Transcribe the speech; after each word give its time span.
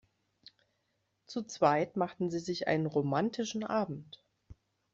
Zu 1.27 1.43
zweit 1.43 1.95
machten 1.95 2.31
sie 2.31 2.39
sich 2.39 2.67
einen 2.67 2.87
romantischen 2.87 3.63
Abend. 3.63 4.23